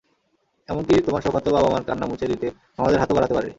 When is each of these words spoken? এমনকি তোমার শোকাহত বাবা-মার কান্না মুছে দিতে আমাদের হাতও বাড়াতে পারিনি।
এমনকি 0.69 0.93
তোমার 1.05 1.21
শোকাহত 1.21 1.47
বাবা-মার 1.55 1.83
কান্না 1.87 2.05
মুছে 2.07 2.25
দিতে 2.27 2.47
আমাদের 2.79 2.99
হাতও 2.99 3.15
বাড়াতে 3.15 3.33
পারিনি। 3.35 3.49